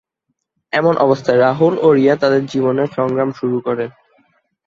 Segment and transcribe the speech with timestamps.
[0.73, 3.89] এমন অবস্থায়, রাহুল ও রিয়া তাদের জীবনে সংগ্রাম শুরু করেন।